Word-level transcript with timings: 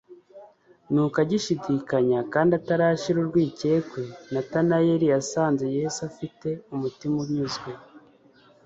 Nuko 0.91 1.17
agishidikanya 1.23 2.19
kandi 2.33 2.51
atarashira 2.59 3.17
urwikekwe 3.21 4.01
Natanaeli 4.33 5.05
yasanze 5.13 5.63
Yesu 5.77 5.99
afite 6.09 6.47
umutima 6.75 7.15
unyuzwe 7.23 7.71